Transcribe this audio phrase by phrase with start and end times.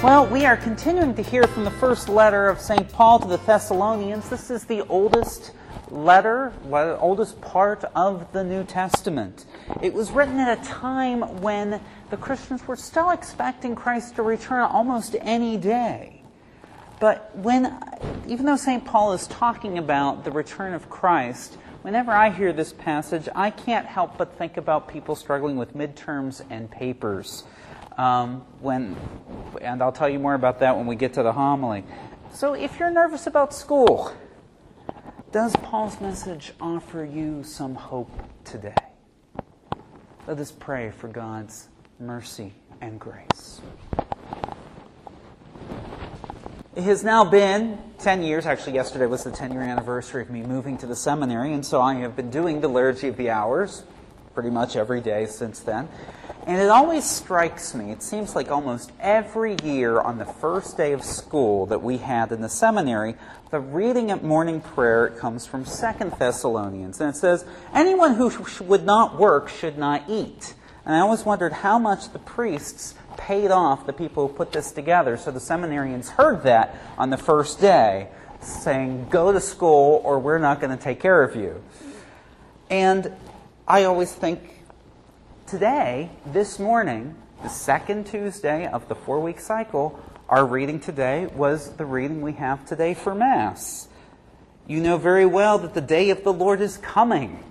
[0.00, 2.88] Well, we are continuing to hear from the first letter of St.
[2.88, 4.28] Paul to the Thessalonians.
[4.28, 5.50] This is the oldest
[5.90, 9.44] letter, oldest part of the New Testament.
[9.82, 14.60] It was written at a time when the Christians were still expecting Christ to return
[14.60, 16.22] almost any day.
[17.00, 17.82] But when,
[18.28, 18.84] even though St.
[18.84, 23.86] Paul is talking about the return of Christ, whenever I hear this passage, I can't
[23.86, 27.42] help but think about people struggling with midterms and papers.
[27.98, 28.96] Um, when,
[29.60, 31.82] and I'll tell you more about that when we get to the homily.
[32.32, 34.12] So if you're nervous about school,
[35.32, 38.10] does Paul's message offer you some hope
[38.44, 38.74] today?
[40.28, 43.60] Let us pray for God's mercy and grace.
[46.76, 48.46] It has now been 10 years.
[48.46, 51.80] Actually, yesterday was the 10 year anniversary of me moving to the seminary, and so
[51.80, 53.82] I have been doing the Liturgy of the Hours
[54.38, 55.88] pretty much every day since then.
[56.46, 60.92] And it always strikes me, it seems like almost every year on the first day
[60.92, 63.16] of school that we had in the seminary,
[63.50, 67.00] the reading at morning prayer comes from Second Thessalonians.
[67.00, 70.54] And it says, Anyone who would not work should not eat.
[70.86, 74.70] And I always wondered how much the priests paid off the people who put this
[74.70, 75.16] together.
[75.16, 78.06] So the seminarians heard that on the first day,
[78.40, 81.60] saying, Go to school or we're not going to take care of you.
[82.70, 83.12] And
[83.68, 84.40] I always think,
[85.46, 91.76] Today, this morning, the second Tuesday of the four week cycle, our reading today was
[91.76, 93.88] the reading we have today for Mass.
[94.66, 97.44] You know very well that the day of the Lord is coming.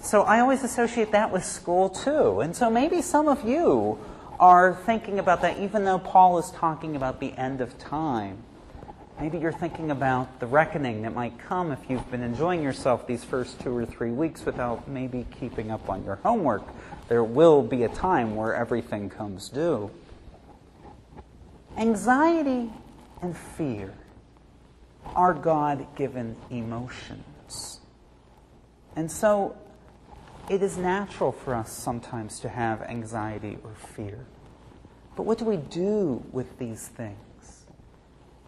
[0.00, 2.40] So I always associate that with school too.
[2.40, 3.98] And so maybe some of you
[4.40, 8.38] are thinking about that even though Paul is talking about the end of time.
[9.20, 13.22] Maybe you're thinking about the reckoning that might come if you've been enjoying yourself these
[13.22, 16.62] first two or three weeks without maybe keeping up on your homework.
[17.08, 19.90] There will be a time where everything comes due.
[21.76, 22.72] Anxiety
[23.22, 23.94] and fear
[25.14, 27.80] are God given emotions.
[28.96, 29.56] And so
[30.50, 34.26] it is natural for us sometimes to have anxiety or fear.
[35.16, 37.64] But what do we do with these things?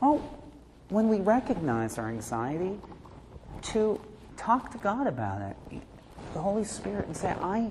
[0.00, 0.22] Well,
[0.90, 2.78] when we recognize our anxiety,
[3.62, 4.00] to
[4.36, 5.82] talk to God about it,
[6.34, 7.70] the Holy Spirit, and say, I,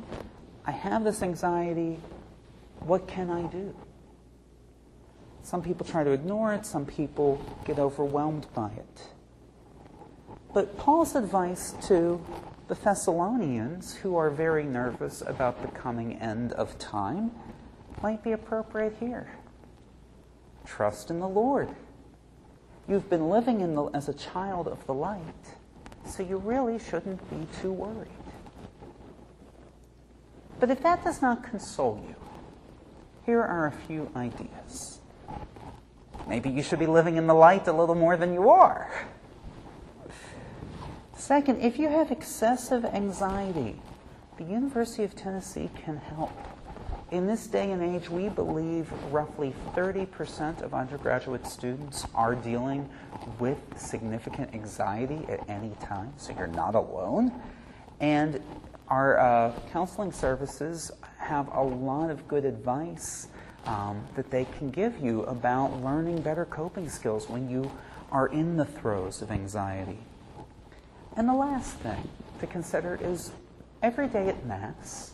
[0.66, 2.00] I have this anxiety.
[2.80, 3.76] What can I do?
[5.44, 9.08] Some people try to ignore it, some people get overwhelmed by it.
[10.54, 12.24] But Paul's advice to
[12.68, 17.32] the Thessalonians, who are very nervous about the coming end of time,
[18.02, 19.32] might be appropriate here.
[20.66, 21.70] Trust in the Lord.
[22.90, 25.22] You've been living the, as a child of the light,
[26.08, 28.08] so you really shouldn't be too worried.
[30.60, 32.16] But if that does not console you,
[33.28, 35.02] here are a few ideas.
[36.28, 38.92] Maybe you should be living in the light a little more than you are.
[41.16, 43.76] Second, if you have excessive anxiety,
[44.38, 46.32] the University of Tennessee can help.
[47.12, 52.88] In this day and age, we believe roughly 30% of undergraduate students are dealing
[53.40, 57.32] with significant anxiety at any time, so you're not alone.
[58.00, 58.40] And
[58.90, 63.28] our uh, counseling services have a lot of good advice
[63.66, 67.72] um, that they can give you about learning better coping skills when you
[68.12, 69.98] are in the throes of anxiety.
[71.16, 72.08] And the last thing
[72.40, 73.32] to consider is
[73.82, 75.14] every day at Mass,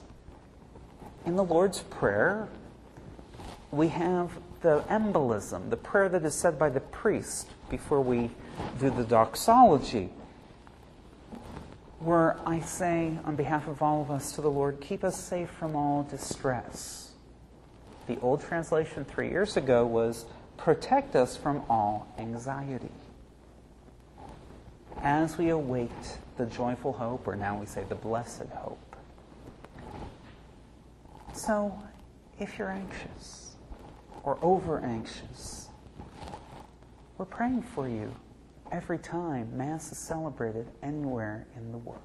[1.26, 2.48] in the Lord's Prayer,
[3.72, 4.32] we have
[4.62, 8.32] the embolism, the prayer that is said by the priest before we
[8.80, 10.10] do the doxology,
[12.00, 15.50] where I say on behalf of all of us to the Lord, keep us safe
[15.50, 17.12] from all distress.
[18.08, 20.26] The old translation three years ago was,
[20.58, 22.92] protect us from all anxiety.
[25.02, 25.92] As we await
[26.38, 28.80] the joyful hope, or now we say the blessed hope,
[31.46, 31.78] so,
[32.40, 33.56] if you're anxious
[34.24, 35.70] or over anxious,
[37.20, 38.12] we're praying for you
[38.72, 42.02] every time Mass is celebrated anywhere in the world.